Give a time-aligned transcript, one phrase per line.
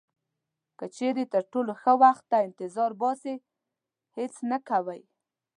[0.77, 3.35] که چیرې تر ټولو ښه وخت ته انتظار باسئ
[4.17, 5.01] هیڅ نه کوئ.